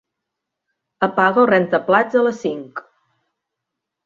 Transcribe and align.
Apaga 1.07 1.39
el 1.43 1.47
rentaplats 1.51 2.19
a 2.23 2.27
les 2.29 2.41
cinc. 2.47 2.83